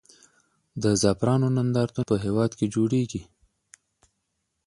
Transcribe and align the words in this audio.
د 0.83 0.83
زعفرانو 1.01 1.47
نندارتونونه 1.57 2.07
په 2.11 2.15
هېواد 2.25 2.51
کې 2.57 2.65
جوړېږي. 2.75 3.21